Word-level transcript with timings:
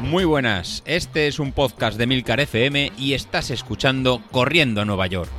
Muy 0.00 0.24
buenas, 0.24 0.82
este 0.86 1.26
es 1.26 1.38
un 1.40 1.52
podcast 1.52 1.98
de 1.98 2.06
Milcar 2.06 2.38
FM 2.40 2.92
y 2.96 3.14
estás 3.14 3.50
escuchando 3.50 4.22
Corriendo 4.30 4.80
a 4.80 4.84
Nueva 4.84 5.08
York. 5.08 5.30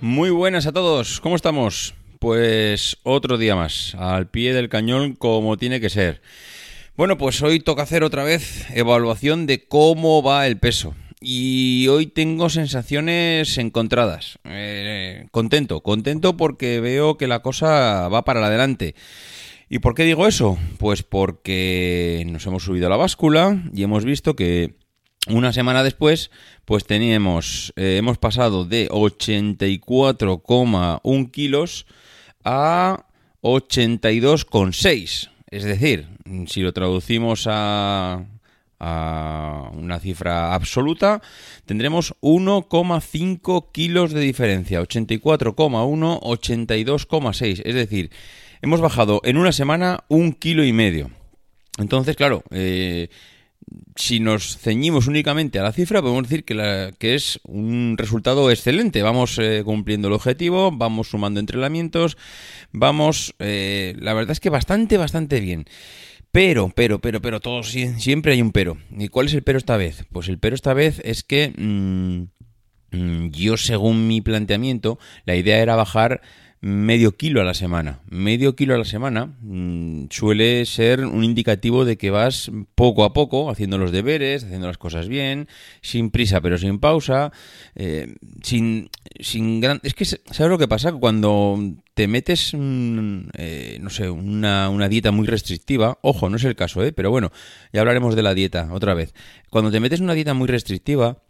Muy 0.00 0.30
buenas 0.30 0.66
a 0.66 0.72
todos, 0.72 1.20
¿cómo 1.20 1.36
estamos? 1.36 1.94
Pues 2.18 2.98
otro 3.02 3.38
día 3.38 3.56
más, 3.56 3.94
al 3.98 4.28
pie 4.28 4.52
del 4.52 4.68
cañón 4.68 5.14
como 5.14 5.56
tiene 5.56 5.80
que 5.80 5.88
ser. 5.88 6.20
Bueno, 6.96 7.16
pues 7.16 7.40
hoy 7.42 7.60
toca 7.60 7.82
hacer 7.82 8.04
otra 8.04 8.24
vez 8.24 8.66
evaluación 8.74 9.46
de 9.46 9.64
cómo 9.64 10.22
va 10.22 10.46
el 10.46 10.58
peso. 10.58 10.94
Y 11.20 11.86
hoy 11.88 12.06
tengo 12.06 12.48
sensaciones 12.48 13.58
encontradas. 13.58 14.38
Eh, 14.44 15.26
contento, 15.30 15.82
contento 15.82 16.38
porque 16.38 16.80
veo 16.80 17.18
que 17.18 17.26
la 17.26 17.40
cosa 17.40 18.08
va 18.08 18.24
para 18.24 18.46
adelante. 18.46 18.94
¿Y 19.68 19.80
por 19.80 19.94
qué 19.94 20.04
digo 20.04 20.26
eso? 20.26 20.56
Pues 20.78 21.02
porque 21.02 22.24
nos 22.26 22.46
hemos 22.46 22.64
subido 22.64 22.86
a 22.86 22.90
la 22.90 22.96
báscula 22.96 23.62
y 23.74 23.82
hemos 23.82 24.06
visto 24.06 24.34
que 24.34 24.76
una 25.28 25.52
semana 25.52 25.84
después, 25.84 26.30
pues 26.64 26.86
teníamos, 26.86 27.74
eh, 27.76 27.96
hemos 27.98 28.16
pasado 28.16 28.64
de 28.64 28.88
84,1 28.88 31.30
kilos 31.30 31.84
a 32.42 33.04
82,6. 33.42 35.30
Es 35.50 35.64
decir, 35.64 36.08
si 36.46 36.62
lo 36.62 36.72
traducimos 36.72 37.46
a, 37.46 38.24
a 38.80 39.70
una 39.74 40.00
cifra 40.00 40.54
absoluta, 40.54 41.20
tendremos 41.66 42.14
1,5 42.20 43.70
kilos 43.72 44.12
de 44.12 44.20
diferencia. 44.20 44.80
84,1, 44.80 46.20
82,6. 46.20 47.62
Es 47.64 47.74
decir, 47.74 48.10
hemos 48.62 48.80
bajado 48.80 49.20
en 49.24 49.36
una 49.36 49.52
semana 49.52 50.04
un 50.08 50.32
kilo 50.32 50.64
y 50.64 50.72
medio. 50.72 51.10
Entonces, 51.78 52.16
claro, 52.16 52.42
eh, 52.50 53.08
si 53.96 54.20
nos 54.20 54.58
ceñimos 54.58 55.06
únicamente 55.06 55.58
a 55.58 55.62
la 55.62 55.72
cifra, 55.72 56.00
podemos 56.00 56.24
decir 56.24 56.44
que, 56.44 56.94
que 56.98 57.14
es 57.14 57.40
un 57.44 57.96
resultado 57.96 58.50
excelente. 58.50 59.02
Vamos 59.02 59.38
eh, 59.38 59.62
cumpliendo 59.64 60.08
el 60.08 60.14
objetivo, 60.14 60.72
vamos 60.72 61.10
sumando 61.10 61.40
entrenamientos, 61.40 62.16
vamos, 62.72 63.34
eh, 63.38 63.94
la 63.98 64.14
verdad 64.14 64.32
es 64.32 64.40
que 64.40 64.50
bastante, 64.50 64.96
bastante 64.96 65.40
bien. 65.40 65.66
Pero, 66.32 66.70
pero, 66.74 67.00
pero, 67.00 67.20
pero, 67.20 67.40
todo 67.40 67.62
siempre 67.64 68.32
hay 68.32 68.42
un 68.42 68.52
pero. 68.52 68.76
¿Y 68.96 69.08
cuál 69.08 69.26
es 69.26 69.34
el 69.34 69.42
pero 69.42 69.58
esta 69.58 69.76
vez? 69.76 70.04
Pues 70.12 70.28
el 70.28 70.38
pero 70.38 70.54
esta 70.54 70.74
vez 70.74 71.00
es 71.04 71.24
que 71.24 71.52
mm, 71.56 72.96
mm, 72.96 73.30
yo, 73.30 73.56
según 73.56 74.06
mi 74.06 74.20
planteamiento, 74.20 74.98
la 75.24 75.34
idea 75.34 75.58
era 75.58 75.74
bajar 75.74 76.20
medio 76.60 77.16
kilo 77.16 77.40
a 77.40 77.44
la 77.44 77.54
semana. 77.54 78.00
Medio 78.08 78.54
kilo 78.54 78.74
a 78.74 78.78
la 78.78 78.84
semana 78.84 79.34
mm, 79.40 80.06
suele 80.10 80.66
ser 80.66 81.06
un 81.06 81.24
indicativo 81.24 81.86
de 81.86 81.96
que 81.96 82.10
vas 82.10 82.50
poco 82.74 83.04
a 83.04 83.14
poco 83.14 83.50
haciendo 83.50 83.78
los 83.78 83.92
deberes, 83.92 84.44
haciendo 84.44 84.66
las 84.66 84.76
cosas 84.76 85.08
bien, 85.08 85.48
sin 85.80 86.10
prisa 86.10 86.40
pero 86.42 86.58
sin 86.58 86.78
pausa, 86.78 87.32
eh, 87.74 88.14
sin, 88.42 88.90
sin 89.20 89.60
gran... 89.60 89.80
Es 89.82 89.94
que, 89.94 90.04
¿sabes 90.04 90.50
lo 90.50 90.58
que 90.58 90.68
pasa? 90.68 90.92
Cuando 90.92 91.58
te 91.94 92.08
metes, 92.08 92.52
eh, 92.54 93.78
no 93.80 93.90
sé, 93.90 94.10
una, 94.10 94.68
una, 94.68 94.88
dieta 94.88 95.12
muy 95.12 95.26
restrictiva, 95.26 95.98
ojo, 96.02 96.28
no 96.28 96.36
es 96.36 96.44
el 96.44 96.56
caso, 96.56 96.84
¿eh? 96.84 96.92
pero 96.92 97.10
bueno, 97.10 97.32
ya 97.72 97.80
hablaremos 97.80 98.14
de 98.14 98.22
la 98.22 98.34
dieta 98.34 98.68
otra 98.72 98.92
vez. 98.92 99.14
Cuando 99.48 99.70
te 99.70 99.80
metes 99.80 100.00
una 100.00 100.14
dieta 100.14 100.34
muy 100.34 100.46
restrictiva, 100.46 101.22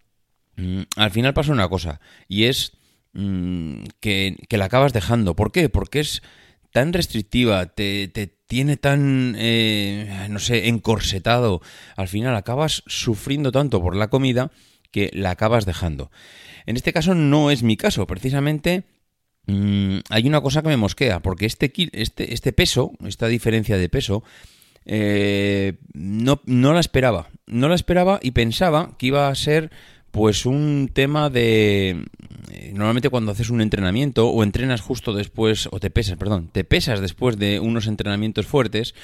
mm, 0.57 0.83
al 0.97 1.11
final 1.13 1.35
pasa 1.35 1.53
una 1.53 1.69
cosa, 1.69 2.01
y 2.29 2.45
es 2.45 2.80
Mm, 3.13 3.85
que, 4.01 4.37
la 4.51 4.67
acabas 4.67 4.93
dejando. 4.93 5.35
¿Por 5.35 5.53
qué? 5.53 5.69
Porque 5.69 6.01
es 6.01 6.23
tan 6.73 6.93
restrictiva, 6.93 7.67
te, 7.67 8.09
te 8.09 8.27
tiene 8.27 8.77
tan, 8.77 9.35
eh, 9.39 10.27
no 10.31 10.39
sé, 10.39 10.69
encorsetado. 10.69 11.61
Al 11.97 12.09
final 12.09 12.37
acabas 12.37 12.83
sufriendo 12.87 13.53
tanto 13.53 13.83
por 13.83 13.97
la 13.97 14.09
comida 14.09 14.51
que 14.91 15.11
la 15.13 15.31
acabas 15.31 15.67
dejando. 15.67 16.11
En 16.67 16.77
este 16.77 16.93
caso 16.93 17.15
no 17.15 17.51
es 17.51 17.63
mi 17.63 17.77
caso, 17.77 18.07
precisamente 18.07 18.85
mm, 19.47 19.99
hay 20.09 20.27
una 20.27 20.41
cosa 20.41 20.63
que 20.63 20.69
me 20.69 20.77
mosquea, 20.77 21.21
porque 21.21 21.47
este, 21.47 21.73
este, 21.93 22.35
este 22.35 22.53
peso, 22.53 22.93
esta 23.05 23.27
diferencia 23.27 23.77
de 23.77 23.89
peso, 23.89 24.23
eh, 24.85 25.79
no, 25.93 26.41
no 26.47 26.73
la 26.73 26.81
esperaba. 26.81 27.29
No 27.47 27.69
la 27.69 27.75
esperaba 27.75 28.21
y 28.23 28.33
pensaba 28.33 28.97
que 28.99 29.07
iba 29.07 29.29
a 29.29 29.35
ser 29.35 29.71
pues 30.11 30.47
un 30.47 30.91
tema 30.93 31.31
de... 31.31 32.05
Eh, 32.53 32.73
normalmente 32.75 33.11
cuando 33.11 33.33
haces 33.33 33.51
un 33.51 33.61
entrenamiento 33.61 34.29
o 34.29 34.43
entrenas 34.43 34.81
justo 34.81 35.13
después, 35.13 35.69
o 35.71 35.79
te 35.79 35.91
pesas, 35.91 36.17
perdón, 36.17 36.49
te 36.53 36.65
pesas 36.65 37.01
después 37.01 37.39
de 37.39 37.61
unos 37.61 37.87
entrenamientos 37.87 38.47
fuertes, 38.47 38.95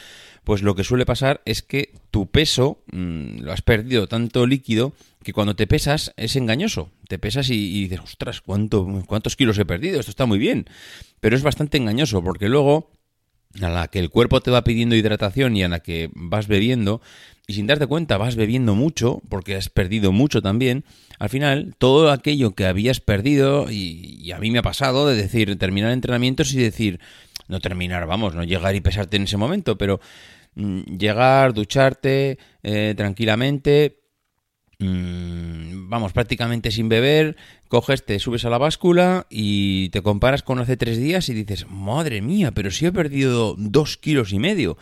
pues 0.45 0.63
lo 0.63 0.75
que 0.75 0.85
suele 0.85 1.07
pasar 1.07 1.43
es 1.45 1.63
que 1.63 1.93
tu 2.11 2.27
peso 2.27 2.83
mm, 2.93 3.41
lo 3.41 3.53
has 3.53 3.63
perdido 3.63 4.09
tanto 4.09 4.47
líquido 4.47 4.93
que 5.23 5.33
cuando 5.33 5.57
te 5.57 5.67
pesas 5.67 6.13
es 6.17 6.37
engañoso. 6.37 6.91
Te 7.09 7.19
pesas 7.19 7.51
y, 7.51 7.83
dices, 7.83 8.01
ostras, 8.01 8.41
¿cuánto, 8.41 8.87
¿cuántos 9.07 9.35
kilos 9.35 9.59
he 9.59 9.65
perdido? 9.65 9.99
Esto 9.99 10.11
está 10.11 10.25
muy 10.25 10.39
bien. 10.39 10.67
Pero 11.21 11.35
es 11.35 11.43
bastante 11.43 11.79
engañoso 11.79 12.23
porque 12.23 12.49
luego 12.49 12.91
a 13.61 13.69
la 13.69 13.89
que 13.89 13.99
el 13.99 14.11
cuerpo 14.11 14.41
te 14.41 14.51
va 14.51 14.65
pidiendo 14.65 14.95
hidratación 14.95 15.57
y 15.57 15.63
a 15.63 15.69
la 15.69 15.81
que 15.81 16.11
vas 16.15 16.47
bebiendo, 16.47 17.01
y 17.47 17.55
sin 17.55 17.67
darte 17.67 17.87
cuenta 17.87 18.19
vas 18.19 18.35
bebiendo 18.35 18.75
mucho, 18.75 19.23
porque 19.29 19.55
has 19.55 19.69
perdido 19.69 20.11
mucho 20.13 20.43
también, 20.43 20.85
al 21.19 21.29
final 21.29 21.75
todo 21.79 22.11
aquello 22.11 22.55
que 22.55 22.67
habías 22.67 23.01
perdido, 23.01 23.71
y, 23.71 24.33
a 24.33 24.39
mí 24.39 24.51
me 24.51 24.59
ha 24.59 24.63
pasado 24.63 25.09
de 25.09 25.15
decir, 25.15 25.57
terminar 25.59 25.93
entrenamientos 25.93 26.53
y 26.53 26.59
decir, 26.59 27.01
no 27.49 27.61
terminar, 27.61 28.07
vamos, 28.07 28.35
no 28.35 28.43
llegar 28.43 28.75
y 28.75 28.81
pesarte 28.81 29.17
en 29.17 29.25
ese 29.25 29.37
momento, 29.37 29.79
pero 29.79 30.01
mm, 30.57 30.97
llegar, 30.99 31.55
ducharte 31.55 32.39
eh, 32.65 32.95
tranquilamente, 32.97 34.01
mm, 34.81 35.89
vamos, 35.89 36.13
prácticamente 36.13 36.73
sin 36.73 36.89
beber, 36.89 37.37
coges, 37.69 38.05
te 38.05 38.19
subes 38.19 38.45
a 38.45 38.51
la 38.51 38.59
báscula 38.59 39.29
y 39.31 39.91
te 39.91 40.03
comparas 40.03 40.43
con 40.43 40.59
hace 40.59 40.77
tres 40.77 40.99
días 40.99 41.29
y 41.29 41.35
dices, 41.35 41.67
madre 41.71 42.23
mía, 42.23 42.51
pero 42.51 42.73
si 42.73 42.87
he 42.87 42.93
perdido 42.93 43.55
dos 43.57 43.97
kilos 43.97 44.33
y 44.33 44.41
medio. 44.41 44.77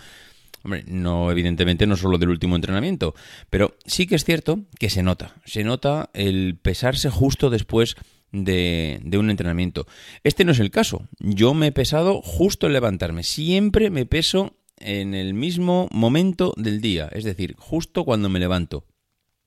Hombre, 0.65 0.83
no, 0.87 1.31
evidentemente 1.31 1.87
no 1.87 1.97
solo 1.97 2.17
del 2.17 2.31
último 2.31 2.57
entrenamiento, 2.57 3.15
pero 3.51 3.77
sí 3.85 4.07
que 4.07 4.15
es 4.15 4.25
cierto 4.25 4.65
que 4.79 4.89
se 4.89 5.03
nota, 5.03 5.35
se 5.45 5.63
nota 5.63 6.09
el 6.15 6.57
pesarse 6.61 7.11
justo 7.11 7.51
después 7.51 7.97
de, 8.33 8.99
de, 9.05 9.19
un 9.19 9.31
entrenamiento. 9.31 9.87
Este 10.25 10.45
no 10.45 10.53
es 10.53 10.61
el 10.61 10.71
caso. 10.71 11.07
Yo 11.21 11.53
me 11.53 11.69
he 11.69 11.73
pesado 11.73 12.23
justo 12.23 12.67
al 12.67 12.73
levantarme. 12.73 13.23
Siempre 13.23 13.91
me 13.91 14.07
peso 14.07 14.57
en 14.79 15.15
el 15.15 15.35
mismo 15.35 15.89
momento 15.93 16.55
del 16.57 16.81
día, 16.81 17.09
es 17.13 17.25
decir, 17.25 17.55
justo 17.59 18.05
cuando 18.05 18.29
me 18.29 18.41
levanto. 18.41 18.85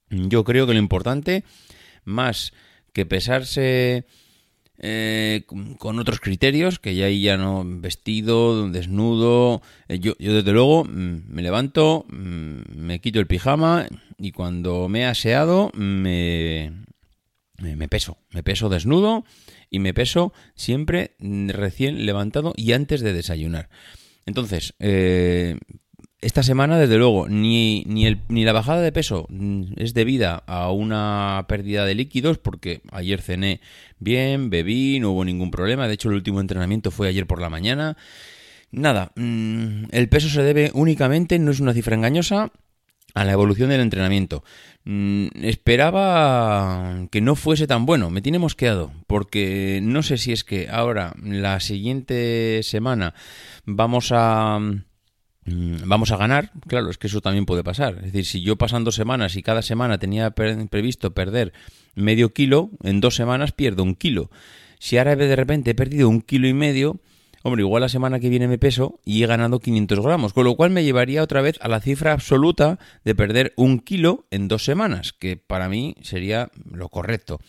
Yo 0.10 0.44
creo 0.44 0.68
que 0.68 0.74
lo 0.74 0.80
importante, 0.80 1.44
más 2.06 2.54
que 2.94 3.06
pesarse 3.06 4.06
eh, 4.80 5.44
con 5.48 6.00
otros 6.00 6.20
criterios, 6.20 6.78
que 6.78 6.96
ya 6.96 7.06
ahí 7.06 7.22
ya 7.22 7.38
no 7.38 7.64
vestido, 7.66 8.70
desnudo. 8.70 9.62
Eh, 9.88 10.00
yo, 10.00 10.14
yo, 10.20 10.34
desde 10.34 10.52
luego 10.52 10.84
mm, 10.84 11.24
me 11.28 11.42
levanto, 11.42 12.06
mm, 12.10 12.76
me 12.76 13.00
quito 13.00 13.20
el 13.20 13.28
pijama 13.28 13.88
y 14.20 14.32
cuando 14.32 14.88
me 14.88 15.02
he 15.02 15.06
aseado 15.06 15.72
me, 15.74 16.72
me, 17.58 17.88
peso. 17.88 18.18
Me 18.32 18.44
peso 18.44 18.70
desnudo 18.70 19.26
y 19.70 19.80
me 19.80 19.94
peso 19.94 20.32
siempre 20.56 21.16
recién 21.20 22.06
levantado 22.06 22.54
y 22.56 22.74
antes 22.74 23.02
de 23.02 23.14
desayunar. 23.14 23.70
Entonces, 24.26 24.76
eh, 24.80 25.58
esta 26.22 26.42
semana, 26.42 26.80
desde 26.80 26.98
luego, 26.98 27.30
ni, 27.30 27.84
ni, 27.86 28.44
la 28.44 28.54
bajada 28.54 28.82
de 28.82 28.92
peso 28.92 29.28
mm, 29.30 29.74
es 29.78 29.94
debida 29.94 30.44
a 30.48 30.72
una 30.72 31.46
pérdida 31.48 31.86
de 31.86 31.96
líquidos, 31.96 32.40
porque 32.40 32.82
ayer 32.92 33.22
cené 33.22 33.62
bien, 34.00 34.50
bebí, 34.50 35.00
no 35.00 35.12
hubo 35.12 35.26
ningún 35.26 35.52
problema. 35.52 35.88
De 35.88 35.94
hecho, 35.94 36.10
el 36.10 36.16
último 36.16 36.42
entrenamiento 36.42 36.90
fue 36.90 37.08
ayer 37.08 37.28
por 37.28 37.40
la 37.40 37.50
mañana. 37.50 37.98
Nada, 38.72 39.12
mm, 39.16 39.86
el 39.92 40.10
peso 40.10 40.30
se 40.30 40.42
debe 40.42 40.72
únicamente, 40.74 41.38
no 41.40 41.52
es 41.52 41.60
una 41.60 41.74
cifra 41.74 41.96
engañosa, 41.96 42.52
a 43.14 43.26
la 43.26 43.32
evolución 43.32 43.70
del 43.70 43.82
entrenamiento. 43.82 44.44
Mm, 44.86 45.28
esperaba 45.42 47.08
que 47.12 47.22
no 47.22 47.36
fuese 47.36 47.68
tan 47.68 47.86
bueno, 47.86 48.10
me 48.10 48.22
tiene 48.22 48.40
mosqueado, 48.40 48.92
porque 49.08 49.80
no 49.84 50.04
sé 50.04 50.18
si 50.18 50.32
es 50.32 50.44
que 50.44 50.68
ahora, 50.70 51.14
la 51.24 51.60
siguiente 51.60 52.62
semana, 52.64 53.14
vamos 53.66 54.12
a 54.12 54.60
vamos 55.48 56.12
a 56.12 56.18
ganar, 56.18 56.52
claro, 56.68 56.90
es 56.90 56.98
que 56.98 57.08
eso 57.08 57.22
también 57.22 57.46
puede 57.46 57.64
pasar. 57.64 57.96
Es 57.98 58.12
decir, 58.12 58.26
si 58.26 58.42
yo 58.42 58.58
pasan 58.58 58.84
dos 58.84 58.96
semanas 58.96 59.36
y 59.36 59.44
cada 59.44 59.62
semana 59.62 59.98
tenía 59.98 60.32
previsto 60.32 61.14
perder 61.14 61.54
medio 61.96 62.34
kilo, 62.34 62.70
en 62.84 63.02
dos 63.02 63.16
semanas 63.16 63.54
pierdo 63.54 63.84
un 63.84 63.96
kilo. 63.96 64.30
Si 64.80 64.98
ahora 64.98 65.16
de 65.16 65.36
repente 65.36 65.72
he 65.72 65.76
perdido 65.76 66.10
un 66.10 66.22
kilo 66.22 66.48
y 66.48 66.54
medio, 66.54 67.00
hombre, 67.44 67.62
igual 67.62 67.82
la 67.82 67.90
semana 67.90 68.20
que 68.20 68.30
viene 68.30 68.48
me 68.48 68.58
peso 68.58 69.00
y 69.06 69.24
he 69.24 69.28
ganado 69.28 69.60
500 69.60 70.02
gramos, 70.02 70.34
con 70.34 70.44
lo 70.44 70.56
cual 70.56 70.70
me 70.70 70.84
llevaría 70.84 71.24
otra 71.24 71.42
vez 71.42 71.58
a 71.62 71.68
la 71.68 71.80
cifra 71.80 72.12
absoluta 72.12 72.78
de 73.06 73.16
perder 73.16 73.54
un 73.56 73.80
kilo 73.80 74.26
en 74.32 74.48
dos 74.48 74.66
semanas, 74.66 75.14
que 75.14 75.38
para 75.38 75.70
mí 75.70 75.96
sería 76.02 76.52
lo 76.70 76.90
correcto. 76.90 77.40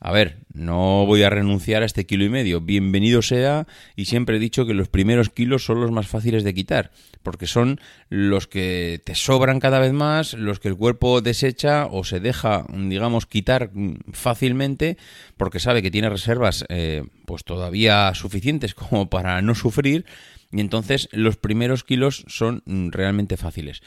A 0.00 0.12
ver, 0.12 0.38
no 0.52 1.06
voy 1.06 1.24
a 1.24 1.30
renunciar 1.30 1.82
a 1.82 1.86
este 1.86 2.06
kilo 2.06 2.24
y 2.24 2.28
medio, 2.28 2.60
bienvenido 2.60 3.20
sea, 3.20 3.66
y 3.96 4.04
siempre 4.04 4.36
he 4.36 4.40
dicho 4.40 4.64
que 4.64 4.72
los 4.72 4.88
primeros 4.88 5.28
kilos 5.28 5.64
son 5.64 5.80
los 5.80 5.90
más 5.90 6.06
fáciles 6.06 6.44
de 6.44 6.54
quitar, 6.54 6.92
porque 7.24 7.48
son 7.48 7.80
los 8.08 8.46
que 8.46 9.02
te 9.04 9.16
sobran 9.16 9.58
cada 9.58 9.80
vez 9.80 9.92
más, 9.92 10.34
los 10.34 10.60
que 10.60 10.68
el 10.68 10.76
cuerpo 10.76 11.20
desecha 11.20 11.86
o 11.86 12.04
se 12.04 12.20
deja, 12.20 12.64
digamos, 12.72 13.26
quitar 13.26 13.72
fácilmente, 14.12 14.98
porque 15.36 15.58
sabe 15.58 15.82
que 15.82 15.90
tiene 15.90 16.10
reservas 16.10 16.64
eh, 16.68 17.02
pues 17.26 17.42
todavía 17.42 18.14
suficientes 18.14 18.74
como 18.74 19.10
para 19.10 19.42
no 19.42 19.56
sufrir, 19.56 20.06
y 20.52 20.60
entonces 20.60 21.08
los 21.10 21.36
primeros 21.36 21.82
kilos 21.82 22.24
son 22.28 22.62
realmente 22.92 23.36
fáciles. 23.36 23.82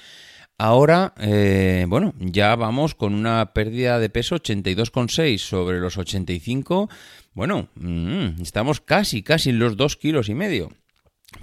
Ahora, 0.57 1.13
eh, 1.19 1.85
bueno, 1.87 2.13
ya 2.19 2.55
vamos 2.55 2.93
con 2.93 3.15
una 3.15 3.53
pérdida 3.53 3.97
de 3.97 4.09
peso 4.09 4.35
82,6 4.35 5.39
sobre 5.39 5.79
los 5.79 5.97
85. 5.97 6.89
Bueno, 7.33 7.69
mm, 7.75 8.41
estamos 8.41 8.79
casi, 8.79 9.23
casi 9.23 9.49
en 9.49 9.59
los 9.59 9.75
2 9.75 9.97
kilos 9.97 10.29
y 10.29 10.35
medio. 10.35 10.69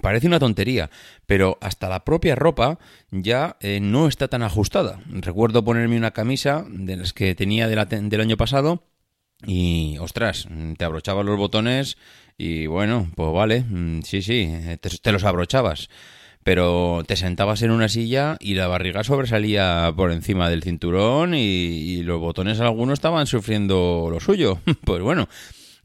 Parece 0.01 0.27
una 0.27 0.39
tontería, 0.39 0.89
pero 1.25 1.57
hasta 1.61 1.89
la 1.89 2.05
propia 2.05 2.35
ropa 2.35 2.79
ya 3.11 3.57
eh, 3.59 3.79
no 3.81 4.07
está 4.07 4.27
tan 4.27 4.43
ajustada. 4.43 5.01
Recuerdo 5.09 5.65
ponerme 5.65 5.97
una 5.97 6.11
camisa 6.11 6.65
de 6.69 6.95
las 6.95 7.11
que 7.11 7.35
tenía 7.35 7.67
del 7.67 8.21
año 8.21 8.37
pasado 8.37 8.83
y, 9.45 9.97
ostras, 9.99 10.47
te 10.77 10.85
abrochabas 10.85 11.25
los 11.25 11.37
botones 11.37 11.97
y 12.37 12.67
bueno, 12.67 13.11
pues 13.15 13.33
vale, 13.33 13.65
mm, 13.67 14.01
sí, 14.03 14.21
sí, 14.21 14.49
te 14.79 15.11
los 15.11 15.23
abrochabas 15.23 15.89
pero 16.43 17.03
te 17.05 17.15
sentabas 17.15 17.61
en 17.61 17.71
una 17.71 17.89
silla 17.89 18.37
y 18.39 18.53
la 18.53 18.67
barriga 18.67 19.03
sobresalía 19.03 19.93
por 19.95 20.11
encima 20.11 20.49
del 20.49 20.63
cinturón 20.63 21.33
y, 21.35 22.01
los 22.03 22.19
botones 22.19 22.59
algunos 22.59 22.93
estaban 22.93 23.27
sufriendo 23.27 24.07
lo 24.09 24.19
suyo. 24.19 24.59
pues 24.85 25.01
bueno, 25.01 25.27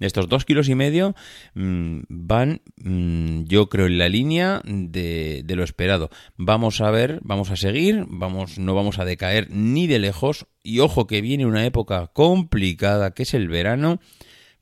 estos 0.01 0.29
dos 0.29 0.45
kilos 0.45 0.69
y 0.69 0.75
medio 0.75 1.15
mm, 1.55 2.01
van, 2.09 2.63
mm, 2.77 3.45
yo 3.45 3.69
creo, 3.69 3.87
en 3.87 3.99
la 3.99 4.09
línea 4.09 4.63
de, 4.65 5.43
de, 5.45 5.57
lo 5.57 5.65
esperado. 5.65 6.11
Vamos 6.37 6.81
a 6.81 6.91
ver, 6.91 7.21
vamos 7.23 7.51
a 7.51 7.57
seguir, 7.57 8.05
vamos, 8.09 8.59
no 8.59 8.75
vamos 8.75 8.99
a 8.99 9.05
decaer 9.05 9.49
ni 9.51 9.87
de 9.87 9.99
lejos. 9.99 10.47
Y 10.63 10.79
ojo 10.81 11.07
que 11.07 11.21
viene 11.21 11.47
una 11.47 11.67
época 11.67 12.11
complicada, 12.13 13.13
que 13.13 13.25
es 13.25 13.35
el 13.35 13.49
verano. 13.49 14.01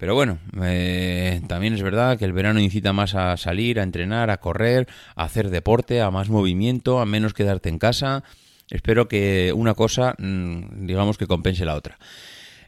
Pero 0.03 0.17
bueno, 0.17 0.41
eh, 0.61 1.41
también 1.47 1.75
es 1.75 1.83
verdad 1.85 2.19
que 2.19 2.25
el 2.25 2.33
verano 2.33 2.59
incita 2.59 2.93
más 2.93 3.15
a 3.15 3.37
salir, 3.37 3.79
a 3.79 3.85
entrenar, 3.85 4.31
a 4.31 4.39
correr, 4.39 4.89
a 5.15 5.23
hacer 5.23 5.49
deporte, 5.49 6.01
a 6.01 6.11
más 6.11 6.29
movimiento, 6.29 6.99
a 6.99 7.07
menos 7.07 7.35
quedarte 7.35 7.69
en 7.69 7.79
casa. 7.79 8.25
Espero 8.69 9.07
que 9.07 9.53
una 9.55 9.75
cosa, 9.75 10.17
mm, 10.19 10.87
digamos 10.87 11.19
que 11.19 11.29
compense 11.29 11.65
la 11.65 11.77
otra. 11.77 12.01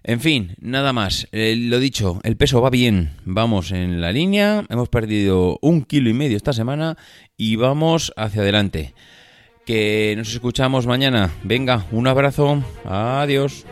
En 0.05 0.21
fin, 0.21 0.55
nada 0.61 0.93
más. 0.93 1.27
Eh, 1.33 1.57
lo 1.59 1.81
dicho, 1.81 2.21
el 2.23 2.37
peso 2.37 2.63
va 2.63 2.71
bien. 2.71 3.17
Vamos 3.25 3.73
en 3.73 4.01
la 4.01 4.13
línea. 4.13 4.65
Hemos 4.69 4.89
perdido 4.89 5.59
un 5.61 5.83
kilo 5.83 6.11
y 6.11 6.15
medio 6.15 6.37
esta 6.37 6.53
semana 6.53 6.97
y 7.37 7.57
vamos 7.57 8.13
hacia 8.17 8.43
adelante. 8.43 8.95
Que 9.67 10.15
nos 10.17 10.33
escuchamos 10.33 10.87
mañana. 10.87 11.33
Venga, 11.43 11.85
un 11.91 12.07
abrazo. 12.07 12.63
Adiós. 12.85 13.67